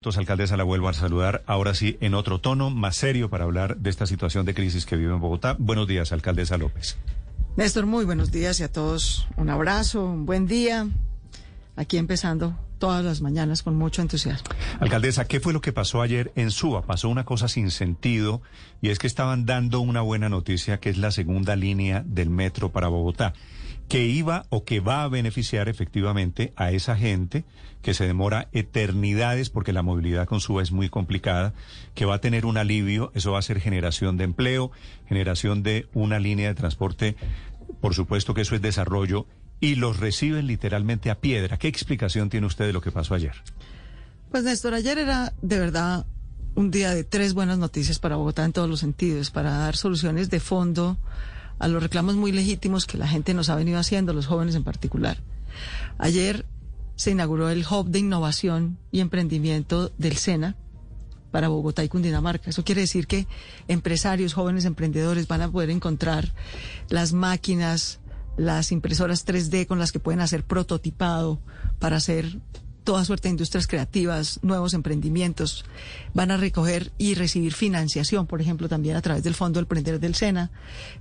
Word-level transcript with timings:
Entonces, 0.00 0.20
alcaldesa, 0.20 0.56
la 0.56 0.62
vuelvo 0.62 0.88
a 0.88 0.92
saludar, 0.92 1.42
ahora 1.46 1.74
sí, 1.74 1.98
en 2.00 2.14
otro 2.14 2.40
tono, 2.40 2.70
más 2.70 2.94
serio, 2.94 3.30
para 3.30 3.42
hablar 3.42 3.78
de 3.78 3.90
esta 3.90 4.06
situación 4.06 4.46
de 4.46 4.54
crisis 4.54 4.86
que 4.86 4.94
vive 4.94 5.12
en 5.12 5.18
Bogotá. 5.18 5.56
Buenos 5.58 5.88
días, 5.88 6.12
alcaldesa 6.12 6.56
López. 6.56 6.96
Néstor, 7.56 7.84
muy 7.84 8.04
buenos 8.04 8.30
días 8.30 8.60
y 8.60 8.62
a 8.62 8.70
todos 8.70 9.26
un 9.36 9.50
abrazo, 9.50 10.04
un 10.04 10.24
buen 10.24 10.46
día. 10.46 10.86
Aquí 11.74 11.96
empezando 11.96 12.56
todas 12.78 13.04
las 13.04 13.20
mañanas 13.22 13.64
con 13.64 13.74
mucho 13.74 14.00
entusiasmo. 14.00 14.48
Alcaldesa, 14.78 15.24
¿qué 15.24 15.40
fue 15.40 15.52
lo 15.52 15.60
que 15.60 15.72
pasó 15.72 16.00
ayer 16.00 16.30
en 16.36 16.52
Suba? 16.52 16.82
Pasó 16.82 17.08
una 17.08 17.24
cosa 17.24 17.48
sin 17.48 17.72
sentido 17.72 18.40
y 18.80 18.90
es 18.90 19.00
que 19.00 19.08
estaban 19.08 19.46
dando 19.46 19.80
una 19.80 20.00
buena 20.00 20.28
noticia 20.28 20.78
que 20.78 20.90
es 20.90 20.96
la 20.96 21.10
segunda 21.10 21.56
línea 21.56 22.04
del 22.06 22.30
metro 22.30 22.70
para 22.70 22.86
Bogotá 22.86 23.34
que 23.88 24.04
iba 24.04 24.44
o 24.50 24.64
que 24.64 24.80
va 24.80 25.02
a 25.02 25.08
beneficiar 25.08 25.68
efectivamente 25.68 26.52
a 26.56 26.72
esa 26.72 26.94
gente 26.96 27.44
que 27.82 27.94
se 27.94 28.06
demora 28.06 28.48
eternidades 28.52 29.50
porque 29.50 29.72
la 29.72 29.82
movilidad 29.82 30.26
con 30.26 30.40
suba 30.40 30.62
es 30.62 30.72
muy 30.72 30.90
complicada, 30.90 31.54
que 31.94 32.04
va 32.04 32.16
a 32.16 32.20
tener 32.20 32.44
un 32.44 32.58
alivio, 32.58 33.10
eso 33.14 33.32
va 33.32 33.38
a 33.38 33.42
ser 33.42 33.60
generación 33.60 34.16
de 34.16 34.24
empleo, 34.24 34.70
generación 35.08 35.62
de 35.62 35.88
una 35.94 36.18
línea 36.18 36.48
de 36.48 36.54
transporte, 36.54 37.16
por 37.80 37.94
supuesto 37.94 38.34
que 38.34 38.42
eso 38.42 38.54
es 38.54 38.62
desarrollo, 38.62 39.26
y 39.60 39.76
los 39.76 39.98
reciben 39.98 40.46
literalmente 40.46 41.10
a 41.10 41.16
piedra. 41.16 41.56
¿Qué 41.56 41.68
explicación 41.68 42.30
tiene 42.30 42.46
usted 42.46 42.66
de 42.66 42.72
lo 42.72 42.80
que 42.80 42.92
pasó 42.92 43.14
ayer? 43.14 43.32
Pues 44.30 44.44
Néstor, 44.44 44.74
ayer 44.74 44.98
era 44.98 45.32
de 45.40 45.58
verdad 45.58 46.06
un 46.54 46.70
día 46.70 46.94
de 46.94 47.04
tres 47.04 47.34
buenas 47.34 47.58
noticias 47.58 47.98
para 47.98 48.16
Bogotá 48.16 48.44
en 48.44 48.52
todos 48.52 48.68
los 48.68 48.80
sentidos, 48.80 49.30
para 49.30 49.50
dar 49.50 49.76
soluciones 49.76 50.28
de 50.28 50.40
fondo 50.40 50.98
a 51.58 51.68
los 51.68 51.82
reclamos 51.82 52.16
muy 52.16 52.32
legítimos 52.32 52.86
que 52.86 52.98
la 52.98 53.08
gente 53.08 53.34
nos 53.34 53.48
ha 53.48 53.56
venido 53.56 53.78
haciendo, 53.78 54.12
los 54.12 54.26
jóvenes 54.26 54.54
en 54.54 54.64
particular. 54.64 55.18
Ayer 55.98 56.46
se 56.96 57.10
inauguró 57.10 57.48
el 57.48 57.64
Hub 57.68 57.88
de 57.88 58.00
Innovación 58.00 58.78
y 58.90 59.00
Emprendimiento 59.00 59.92
del 59.98 60.16
SENA 60.16 60.56
para 61.30 61.48
Bogotá 61.48 61.84
y 61.84 61.88
Cundinamarca. 61.88 62.50
Eso 62.50 62.64
quiere 62.64 62.82
decir 62.82 63.06
que 63.06 63.26
empresarios, 63.68 64.34
jóvenes 64.34 64.64
emprendedores 64.64 65.28
van 65.28 65.42
a 65.42 65.50
poder 65.50 65.70
encontrar 65.70 66.32
las 66.88 67.12
máquinas, 67.12 68.00
las 68.36 68.72
impresoras 68.72 69.26
3D 69.26 69.66
con 69.66 69.78
las 69.78 69.92
que 69.92 70.00
pueden 70.00 70.20
hacer 70.20 70.44
prototipado 70.44 71.40
para 71.78 71.96
hacer 71.96 72.40
toda 72.88 73.04
suerte 73.04 73.28
de 73.28 73.32
industrias 73.32 73.66
creativas, 73.66 74.40
nuevos 74.40 74.72
emprendimientos. 74.72 75.66
Van 76.14 76.30
a 76.30 76.38
recoger 76.38 76.90
y 76.96 77.16
recibir 77.16 77.52
financiación, 77.52 78.26
por 78.26 78.40
ejemplo, 78.40 78.66
también 78.66 78.96
a 78.96 79.02
través 79.02 79.22
del 79.22 79.34
Fondo 79.34 79.60
Emprender 79.60 80.00
del 80.00 80.14
SENA. 80.14 80.50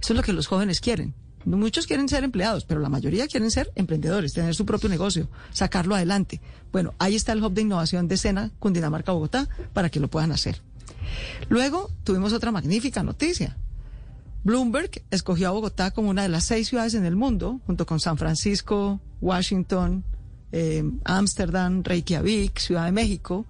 Eso 0.02 0.12
es 0.12 0.18
lo 0.18 0.22
que 0.22 0.34
los 0.34 0.48
jóvenes 0.48 0.82
quieren. 0.82 1.14
Muchos 1.46 1.88
quieren 1.88 2.10
ser 2.10 2.26
empleados, 2.26 2.66
pero 2.66 2.82
la 2.82 2.90
mayoría 2.90 3.26
quieren 3.28 3.50
ser 3.52 3.72
emprendedores, 3.76 4.34
tener 4.34 4.54
su 4.54 4.66
propio 4.66 4.90
negocio, 4.90 5.30
sacarlo 5.52 5.96
adelante. 5.96 6.42
Bueno, 6.74 6.94
ahí 7.00 7.16
está 7.16 7.32
el 7.32 7.42
Hub 7.42 7.54
de 7.54 7.62
Innovación 7.62 8.10
de 8.10 8.18
SENA, 8.18 8.52
Cundinamarca, 8.60 9.14
Bogotá, 9.14 9.48
para 9.72 9.90
que 9.90 10.02
lo 10.02 10.10
puedan 10.10 10.34
hacer. 10.34 10.62
Luego 11.48 11.90
tuvimos 12.04 12.34
otra 12.34 12.52
magnífica 12.52 13.02
noticia. 13.02 13.56
Bloomberg 14.44 14.92
escogió 15.10 15.48
a 15.48 15.52
Bogotá 15.52 15.92
como 15.92 16.10
una 16.10 16.24
de 16.24 16.30
las 16.30 16.44
seis 16.44 16.68
ciudades 16.68 16.96
en 16.96 17.06
el 17.06 17.16
mundo, 17.16 17.62
junto 17.66 17.86
con 17.86 18.02
San 18.02 18.18
Francisco, 18.18 19.00
Washington, 19.22 20.04
Ámsterdam, 21.04 21.84
Reykjavik, 21.84 22.60
Ciudad 22.60 22.86
de 22.86 22.92
México, 22.92 23.46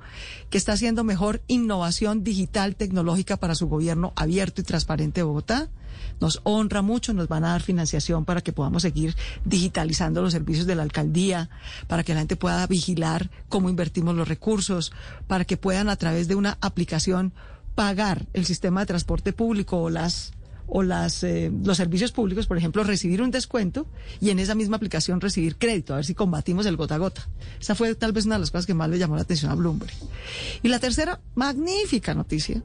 que 0.50 0.58
está 0.58 0.73
haciendo 0.73 1.03
mejor 1.03 1.42
innovación 1.48 2.23
digital 2.23 2.76
tecnológica 2.76 3.38
para 3.38 3.56
su 3.56 3.67
gobierno 3.67 4.14
abierto 4.16 4.62
y 4.62 4.64
transparente 4.64 5.22
de 5.22 5.25
Bogotá. 5.25 5.70
Nos 6.20 6.42
honra 6.44 6.81
mucho, 6.81 7.14
nos 7.14 7.28
van 7.28 7.45
a 7.45 7.50
dar 7.50 7.62
financiación 7.62 8.25
para 8.25 8.42
que 8.42 8.53
podamos 8.53 8.81
seguir 8.81 9.16
digitalizando 9.45 10.22
los 10.22 10.34
servicios 10.34 10.66
de 10.66 10.75
la 10.75 10.84
alcaldía, 10.84 11.50
para 11.88 12.03
que 12.03 12.14
la 12.14 12.22
gente 12.22 12.36
pueda 12.36 12.66
vigilar 12.66 13.30
cómo 13.50 13.70
invertimos 13.70 14.16
los 14.16 14.28
recursos, 14.28 14.92
para 15.28 15.45
que 15.45 15.58
puedan 15.58 15.90
a 15.90 15.95
través 15.95 16.28
de 16.28 16.36
una 16.36 16.58
aplicación 16.62 17.34
pagar 17.75 18.25
el 18.34 18.45
sistema 18.45 18.80
de 18.80 18.88
transporte 18.88 19.34
público 19.34 19.80
o 19.80 19.90
las 19.92 20.34
o 20.68 20.84
eh, 20.84 21.52
los 21.64 21.78
servicios 21.78 22.12
públicos, 22.12 22.46
por 22.46 22.58
ejemplo, 22.58 22.84
recibir 22.84 23.22
un 23.22 23.32
descuento 23.32 23.88
y 24.19 24.30
en 24.30 24.40
esa 24.40 24.53
misma 24.53 24.78
aplicación 24.78 25.22
recibir 25.22 25.58
crédito, 25.58 25.94
a 25.94 25.97
ver 25.97 26.06
si 26.06 26.14
combatimos 26.14 26.66
el 26.66 26.75
gota 26.75 26.96
a 26.96 26.97
gota. 26.97 27.28
Esa 27.59 27.74
fue 27.74 27.96
tal 27.96 28.12
vez 28.12 28.25
una 28.25 28.36
de 28.36 28.41
las 28.41 28.52
cosas 28.52 28.66
que 28.66 28.74
más 28.74 28.90
le 28.90 29.00
llamó 29.00 29.16
la 29.16 29.22
atención 29.22 29.52
a 29.52 29.56
Bloomberg. 29.56 29.94
Y 30.62 30.68
la 30.68 30.80
tercera 30.80 31.22
magnífica 31.36 32.14
noticia 32.14 32.62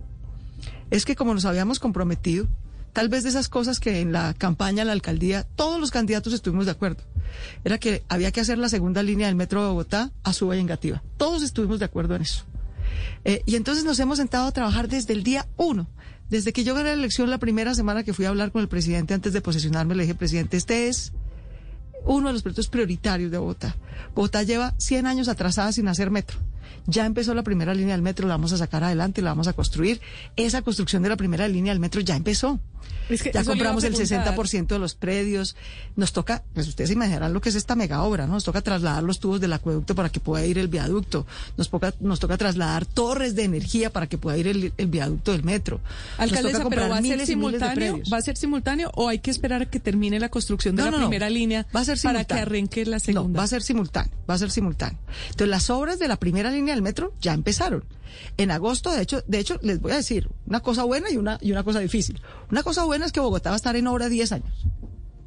es 0.91 1.05
que 1.05 1.17
como 1.17 1.33
nos 1.33 1.45
habíamos 1.45 1.79
comprometido, 1.79 2.49
tal 2.93 3.09
vez 3.09 3.23
de 3.23 3.31
esas 3.31 3.49
cosas 3.49 3.81
que 3.81 4.01
en 4.01 4.13
la 4.13 4.35
campaña 4.35 4.83
a 4.83 4.85
la 4.85 4.93
alcaldía 4.93 5.45
todos 5.57 5.81
los 5.81 5.91
candidatos 5.91 6.33
estuvimos 6.33 6.67
de 6.67 6.73
acuerdo, 6.73 7.05
era 7.65 7.79
que 7.79 8.03
había 8.09 8.33
que 8.33 8.41
hacer 8.41 8.59
la 8.59 8.69
segunda 8.69 9.03
línea 9.03 9.29
del 9.29 9.37
metro 9.37 9.63
de 9.63 9.69
Bogotá 9.69 10.11
a 10.25 10.33
y 10.33 10.59
Engativa. 10.59 11.03
Todos 11.17 11.43
estuvimos 11.43 11.79
de 11.79 11.85
acuerdo 11.85 12.17
en 12.17 12.23
eso. 12.23 12.45
Eh, 13.25 13.43
y 13.47 13.57
entonces 13.57 13.85
nos 13.85 13.99
hemos 14.01 14.19
sentado 14.19 14.47
a 14.47 14.53
trabajar 14.53 14.89
desde 14.89 15.13
el 15.13 15.23
día 15.23 15.47
uno 15.57 15.89
desde 16.33 16.55
que 16.55 16.65
yo 16.65 16.75
gané 16.75 16.89
la 16.89 16.95
elección, 16.95 17.29
la 17.29 17.37
primera 17.37 17.75
semana 17.75 18.05
que 18.05 18.15
fui 18.15 18.25
a 18.25 18.31
hablar 18.31 18.53
con 18.53 18.63
el 18.63 18.69
presidente 18.69 19.13
antes 19.13 19.35
de 19.35 19.43
posesionarme, 19.43 19.95
le 19.95 20.05
dije, 20.05 20.15
presidente, 20.15 20.57
este 20.57 20.89
es 20.89 21.13
uno 22.07 22.29
de 22.29 22.33
los 22.33 22.43
proyectos 22.43 22.69
prioritarios 22.69 23.31
de 23.31 23.37
Bogotá. 23.37 23.77
Bogotá 24.15 24.43
lleva 24.43 24.75
100 24.79 25.07
años 25.07 25.29
atrasada 25.29 25.73
sin 25.73 25.89
hacer 25.89 26.11
metro. 26.11 26.39
Ya 26.87 27.05
empezó 27.05 27.35
la 27.35 27.43
primera 27.43 27.75
línea 27.75 27.93
del 27.93 28.01
metro, 28.01 28.27
la 28.27 28.35
vamos 28.35 28.55
a 28.55 28.57
sacar 28.57 28.83
adelante, 28.83 29.21
la 29.21 29.29
vamos 29.29 29.47
a 29.47 29.53
construir. 29.53 30.01
Esa 30.37 30.63
construcción 30.63 31.03
de 31.03 31.11
la 31.11 31.19
primera 31.19 31.47
línea 31.49 31.75
del 31.75 31.81
metro 31.81 32.01
ya 32.01 32.17
empezó 32.17 32.59
ya 33.33 33.45
compramos 33.45 33.85
el 33.85 33.95
60% 33.95 34.67
de 34.67 34.79
los 34.79 34.95
predios. 34.95 35.57
Nos 35.97 36.13
toca, 36.13 36.43
pues 36.55 36.69
ustedes 36.69 36.91
imaginarán 36.91 37.33
lo 37.33 37.41
que 37.41 37.49
es 37.49 37.55
esta 37.55 37.75
mega 37.75 38.03
obra, 38.03 38.27
¿no? 38.27 38.35
Nos 38.35 38.45
toca 38.45 38.61
trasladar 38.63 39.03
los 39.03 39.21
tubos 39.21 39.41
del 39.41 39.53
acueducto 39.53 39.95
para 39.95 40.09
que 40.09 40.21
pueda 40.21 40.45
ir 40.47 40.59
el 40.59 40.69
viaducto. 40.69 41.27
Nos 41.57 41.69
toca, 41.71 41.95
nos 42.01 42.21
toca 42.21 42.37
trasladar 42.37 42.87
torres 42.87 43.35
de 43.35 43.45
energía 43.45 43.91
para 43.91 44.07
que 44.07 44.19
pueda 44.19 44.37
ir 44.37 44.49
el, 44.49 44.73
viaducto 44.87 45.33
del 45.33 45.45
metro. 45.45 45.81
Alcaldesa, 46.19 46.69
pero 46.69 46.89
va 46.89 46.99
a 46.99 47.03
ser 47.03 47.27
simultáneo, 47.27 48.01
va 48.13 48.17
a 48.19 48.23
ser 48.23 48.37
simultáneo 48.37 48.91
o 48.95 49.09
hay 49.09 49.19
que 49.19 49.31
esperar 49.31 49.63
a 49.63 49.67
que 49.67 49.81
termine 49.81 50.19
la 50.21 50.29
construcción 50.29 50.77
de 50.77 50.91
la 50.91 50.97
primera 50.97 51.31
línea 51.31 51.67
va 51.75 51.81
a 51.81 51.85
ser 51.85 51.99
para 52.03 52.25
que 52.25 52.35
arranque 52.35 52.85
la 52.87 52.99
segunda. 52.99 53.39
va 53.39 53.45
a 53.45 53.49
ser 53.49 53.63
simultáneo, 53.63 54.13
va 54.29 54.35
a 54.35 54.39
ser 54.39 54.51
simultáneo. 54.51 54.99
Entonces 55.31 55.49
las 55.49 55.71
obras 55.71 55.99
de 55.99 56.09
la 56.09 56.17
primera 56.17 56.51
línea 56.51 56.75
del 56.75 56.83
metro 56.83 57.13
ya 57.21 57.33
empezaron. 57.33 57.85
En 58.37 58.51
agosto, 58.51 58.93
de 58.93 59.03
hecho, 59.03 59.23
de 59.27 59.39
hecho, 59.39 59.59
les 59.63 59.81
voy 59.81 59.93
a 59.93 59.97
decir 59.97 60.29
una 60.53 60.61
cosa 60.61 60.85
buena 60.85 61.11
y 61.11 61.17
una, 61.17 61.39
y 61.41 61.51
una 61.51 61.65
cosa 61.65 61.79
difícil. 61.79 62.21
Una 62.51 62.63
cosa 62.63 62.85
buena 62.85 63.07
es 63.07 63.13
que 63.13 63.21
Bogotá 63.21 63.49
va 63.49 63.55
a 63.55 63.57
estar 63.57 63.75
en 63.75 63.87
obra 63.87 64.11
10 64.11 64.33
años. 64.33 64.67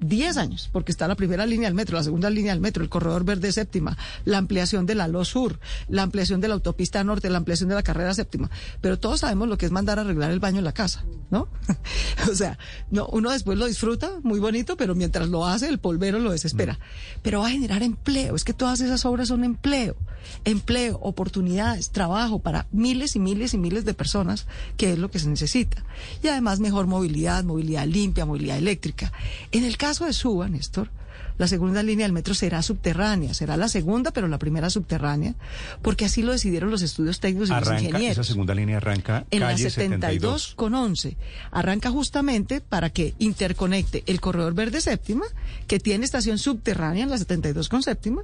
10 0.07 0.37
años, 0.37 0.69
porque 0.71 0.91
está 0.91 1.07
la 1.07 1.15
primera 1.15 1.45
línea 1.45 1.67
del 1.67 1.75
metro, 1.75 1.97
la 1.97 2.03
segunda 2.03 2.29
línea 2.29 2.53
del 2.53 2.61
metro, 2.61 2.83
el 2.83 2.89
corredor 2.89 3.23
verde 3.23 3.51
séptima, 3.51 3.97
la 4.23 4.37
ampliación 4.37 4.85
de 4.85 4.95
la 4.95 5.07
LO 5.07 5.25
Sur, 5.25 5.59
la 5.87 6.03
ampliación 6.03 6.41
de 6.41 6.47
la 6.47 6.55
autopista 6.55 7.03
norte, 7.03 7.29
la 7.29 7.37
ampliación 7.37 7.69
de 7.69 7.75
la 7.75 7.83
carrera 7.83 8.13
séptima. 8.13 8.49
Pero 8.81 8.99
todos 8.99 9.21
sabemos 9.21 9.47
lo 9.47 9.57
que 9.57 9.65
es 9.65 9.71
mandar 9.71 9.99
a 9.99 10.01
arreglar 10.01 10.31
el 10.31 10.39
baño 10.39 10.59
en 10.59 10.65
la 10.65 10.73
casa, 10.73 11.03
¿no? 11.31 11.47
o 12.31 12.35
sea, 12.35 12.57
no, 12.91 13.07
uno 13.07 13.31
después 13.31 13.57
lo 13.57 13.65
disfruta, 13.65 14.11
muy 14.23 14.39
bonito, 14.39 14.77
pero 14.77 14.95
mientras 14.95 15.29
lo 15.29 15.45
hace, 15.45 15.67
el 15.67 15.79
polvero 15.79 16.19
lo 16.19 16.31
desespera. 16.31 16.73
Mm. 16.73 17.19
Pero 17.21 17.39
va 17.41 17.47
a 17.47 17.51
generar 17.51 17.83
empleo, 17.83 18.35
es 18.35 18.43
que 18.43 18.53
todas 18.53 18.81
esas 18.81 19.05
obras 19.05 19.29
son 19.29 19.43
empleo, 19.43 19.95
empleo, 20.43 20.99
oportunidades, 21.01 21.91
trabajo 21.91 22.39
para 22.39 22.67
miles 22.71 23.15
y 23.15 23.19
miles 23.19 23.53
y 23.53 23.57
miles 23.57 23.85
de 23.85 23.93
personas, 23.93 24.47
que 24.77 24.93
es 24.93 24.99
lo 24.99 25.09
que 25.09 25.19
se 25.19 25.29
necesita. 25.29 25.83
Y 26.23 26.27
además 26.27 26.59
mejor 26.59 26.87
movilidad, 26.87 27.43
movilidad 27.43 27.87
limpia, 27.87 28.25
movilidad 28.25 28.57
eléctrica. 28.57 29.11
En 29.51 29.63
el 29.63 29.77
caso 29.77 29.94
de 30.03 30.11
Suba, 30.11 30.49
Néstor, 30.49 30.89
la 31.37 31.47
segunda 31.47 31.83
línea 31.83 32.05
del 32.05 32.13
metro 32.13 32.33
será 32.33 32.61
subterránea, 32.61 33.33
será 33.33 33.57
la 33.57 33.67
segunda, 33.67 34.11
pero 34.11 34.27
la 34.27 34.39
primera 34.39 34.69
subterránea, 34.69 35.35
porque 35.81 36.05
así 36.05 36.21
lo 36.21 36.31
decidieron 36.31 36.71
los 36.71 36.81
estudios 36.81 37.19
técnicos 37.19 37.49
y 37.49 37.53
los 37.53 37.81
ingenieros. 37.81 38.17
Esa 38.19 38.23
segunda 38.23 38.55
línea 38.55 38.77
arranca 38.77 39.25
en 39.31 39.41
calle 39.41 39.63
la 39.63 39.69
72, 39.69 40.53
con 40.55 40.75
11. 40.75 41.17
Arranca 41.51 41.91
justamente 41.91 42.61
para 42.61 42.89
que 42.89 43.15
interconecte 43.19 44.03
el 44.07 44.21
corredor 44.21 44.53
verde 44.53 44.81
séptima, 44.81 45.25
que 45.67 45.79
tiene 45.79 46.05
estación 46.05 46.37
subterránea 46.37 47.03
en 47.03 47.09
la 47.09 47.17
72 47.17 47.69
con 47.69 47.83
séptima, 47.83 48.23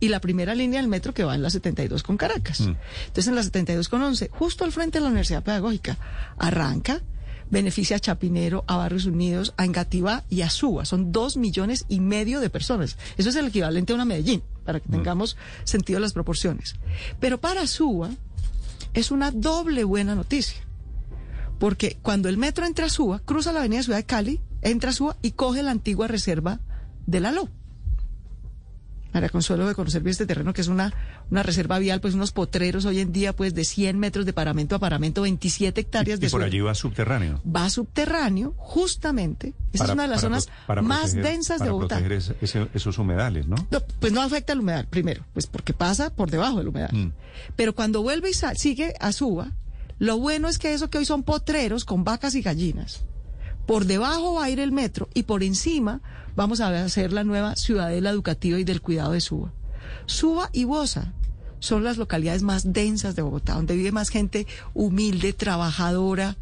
y 0.00 0.08
la 0.08 0.20
primera 0.20 0.54
línea 0.54 0.80
del 0.80 0.88
metro 0.88 1.12
que 1.12 1.24
va 1.24 1.34
en 1.34 1.42
la 1.42 1.50
72 1.50 2.02
con 2.02 2.16
Caracas. 2.16 2.60
Mm. 2.62 2.76
Entonces 3.08 3.28
en 3.28 3.34
la 3.34 3.42
72 3.42 3.90
con 3.90 4.02
11, 4.02 4.30
justo 4.32 4.64
al 4.64 4.72
frente 4.72 4.96
de 4.96 5.02
la 5.02 5.08
Universidad 5.08 5.42
Pedagógica, 5.42 5.98
arranca 6.38 7.02
beneficia 7.50 7.96
a 7.96 8.00
Chapinero, 8.00 8.64
a 8.66 8.76
Barrios 8.76 9.06
Unidos, 9.06 9.54
a 9.56 9.64
Engativá 9.64 10.24
y 10.28 10.42
a 10.42 10.50
Suba. 10.50 10.84
Son 10.84 11.12
dos 11.12 11.36
millones 11.36 11.84
y 11.88 12.00
medio 12.00 12.40
de 12.40 12.50
personas. 12.50 12.96
Eso 13.16 13.28
es 13.28 13.36
el 13.36 13.46
equivalente 13.46 13.92
a 13.92 13.96
una 13.96 14.04
Medellín, 14.04 14.42
para 14.64 14.80
que 14.80 14.88
mm. 14.88 14.92
tengamos 14.92 15.36
sentido 15.64 16.00
las 16.00 16.12
proporciones. 16.12 16.76
Pero 17.20 17.38
para 17.38 17.66
Suba 17.66 18.10
es 18.94 19.10
una 19.10 19.30
doble 19.30 19.84
buena 19.84 20.14
noticia. 20.14 20.62
Porque 21.58 21.96
cuando 22.02 22.28
el 22.28 22.36
metro 22.36 22.66
entra 22.66 22.86
a 22.86 22.90
Suba, 22.90 23.20
cruza 23.20 23.52
la 23.52 23.60
avenida 23.60 23.82
Ciudad 23.82 23.98
de 23.98 24.04
Cali, 24.04 24.40
entra 24.62 24.90
a 24.90 24.92
Suba 24.92 25.16
y 25.22 25.32
coge 25.32 25.62
la 25.62 25.70
antigua 25.70 26.06
reserva 26.06 26.60
de 27.06 27.20
la 27.20 27.32
LO. 27.32 27.48
María 29.16 29.30
Consuelo 29.30 29.66
de 29.66 29.74
conocer 29.74 30.02
bien 30.02 30.10
este 30.10 30.26
terreno, 30.26 30.52
que 30.52 30.60
es 30.60 30.68
una, 30.68 30.92
una 31.30 31.42
reserva 31.42 31.78
vial, 31.78 32.02
pues 32.02 32.12
unos 32.12 32.32
potreros 32.32 32.84
hoy 32.84 33.00
en 33.00 33.12
día, 33.12 33.34
pues 33.34 33.54
de 33.54 33.64
100 33.64 33.98
metros 33.98 34.26
de 34.26 34.34
paramento 34.34 34.76
a 34.76 34.78
paramento, 34.78 35.22
27 35.22 35.80
hectáreas 35.80 36.20
de 36.20 36.26
Y 36.26 36.28
por 36.30 36.42
allí 36.42 36.60
va 36.60 36.74
subterráneo. 36.74 37.40
Va 37.44 37.70
subterráneo, 37.70 38.52
justamente. 38.58 39.54
Esa 39.72 39.84
es 39.84 39.90
una 39.90 40.02
de 40.02 40.08
las 40.08 40.20
zonas 40.20 40.50
más 40.82 41.14
densas 41.14 41.62
de 41.62 41.70
Bogotá. 41.70 41.96
Para 41.96 42.08
proteger 42.08 42.68
esos 42.74 42.98
humedales, 42.98 43.46
¿no? 43.46 43.56
Pues 44.00 44.12
no 44.12 44.20
afecta 44.20 44.52
al 44.52 44.60
humedal, 44.60 44.86
primero, 44.86 45.24
pues 45.32 45.46
porque 45.46 45.72
pasa 45.72 46.14
por 46.14 46.30
debajo 46.30 46.58
del 46.58 46.68
humedal. 46.68 46.90
Mm. 46.92 47.12
Pero 47.56 47.74
cuando 47.74 48.02
vuelve 48.02 48.28
y 48.28 48.34
sigue 48.34 48.92
a 49.00 49.12
suba, 49.12 49.52
lo 49.98 50.18
bueno 50.18 50.48
es 50.48 50.58
que 50.58 50.74
eso 50.74 50.90
que 50.90 50.98
hoy 50.98 51.06
son 51.06 51.22
potreros 51.22 51.86
con 51.86 52.04
vacas 52.04 52.34
y 52.34 52.42
gallinas. 52.42 53.00
Por 53.66 53.86
debajo 53.86 54.34
va 54.34 54.44
a 54.44 54.50
ir 54.50 54.60
el 54.60 54.72
metro 54.72 55.08
y 55.12 55.24
por 55.24 55.42
encima 55.42 56.00
vamos 56.36 56.60
a 56.60 56.68
hacer 56.84 57.12
la 57.12 57.24
nueva 57.24 57.56
ciudadela 57.56 58.10
educativa 58.10 58.58
y 58.58 58.64
del 58.64 58.80
cuidado 58.80 59.12
de 59.12 59.20
Suba. 59.20 59.52
Suba 60.06 60.50
y 60.52 60.64
Bosa 60.64 61.12
son 61.58 61.82
las 61.82 61.96
localidades 61.96 62.42
más 62.42 62.72
densas 62.72 63.16
de 63.16 63.22
Bogotá, 63.22 63.54
donde 63.54 63.76
vive 63.76 63.92
más 63.92 64.08
gente 64.08 64.46
humilde, 64.74 65.32
trabajadora, 65.32 66.36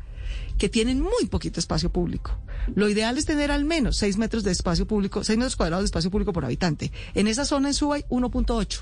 que 0.58 0.68
tienen 0.68 1.00
muy 1.00 1.26
poquito 1.30 1.60
espacio 1.60 1.90
público. 1.90 2.32
Lo 2.74 2.88
ideal 2.88 3.18
es 3.18 3.26
tener 3.26 3.50
al 3.50 3.64
menos 3.64 3.96
6 3.98 4.18
metros 4.18 4.44
de 4.44 4.52
espacio 4.52 4.86
público, 4.86 5.24
6 5.24 5.38
metros 5.38 5.56
cuadrados 5.56 5.82
de 5.82 5.86
espacio 5.86 6.10
público 6.10 6.32
por 6.32 6.44
habitante. 6.44 6.92
En 7.14 7.26
esa 7.26 7.44
zona 7.44 7.68
en 7.68 7.74
Suba 7.74 7.96
hay 7.96 8.04
1.8. 8.08 8.80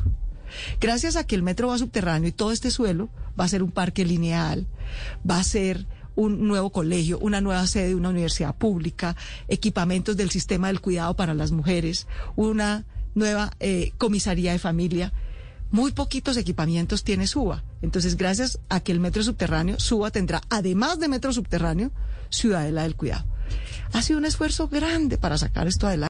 Gracias 0.80 1.16
a 1.16 1.24
que 1.24 1.34
el 1.34 1.42
metro 1.42 1.68
va 1.68 1.78
subterráneo 1.78 2.28
y 2.28 2.32
todo 2.32 2.52
este 2.52 2.70
suelo 2.70 3.08
va 3.38 3.44
a 3.44 3.48
ser 3.48 3.62
un 3.62 3.70
parque 3.70 4.04
lineal, 4.04 4.66
va 5.28 5.38
a 5.38 5.44
ser 5.44 5.86
un 6.14 6.46
nuevo 6.46 6.70
colegio, 6.70 7.18
una 7.18 7.40
nueva 7.40 7.66
sede 7.66 7.88
de 7.88 7.94
una 7.94 8.10
universidad 8.10 8.54
pública, 8.54 9.16
equipamientos 9.48 10.16
del 10.16 10.30
sistema 10.30 10.68
del 10.68 10.80
cuidado 10.80 11.14
para 11.14 11.34
las 11.34 11.52
mujeres, 11.52 12.06
una 12.36 12.84
nueva 13.14 13.52
eh, 13.60 13.92
comisaría 13.98 14.52
de 14.52 14.58
familia. 14.58 15.12
Muy 15.70 15.92
poquitos 15.92 16.36
equipamientos 16.36 17.02
tiene 17.02 17.26
Suba. 17.26 17.64
Entonces, 17.80 18.16
gracias 18.16 18.58
a 18.68 18.80
que 18.80 18.92
el 18.92 19.00
metro 19.00 19.22
subterráneo, 19.22 19.80
Suba 19.80 20.10
tendrá, 20.10 20.42
además 20.50 20.98
de 21.00 21.08
metro 21.08 21.32
subterráneo, 21.32 21.92
Ciudadela 22.28 22.82
del 22.82 22.96
Cuidado. 22.96 23.24
Ha 23.92 24.02
sido 24.02 24.18
un 24.18 24.24
esfuerzo 24.24 24.68
grande 24.68 25.18
para 25.18 25.38
sacar 25.38 25.66
esto 25.66 25.86
adelante. 25.86 26.00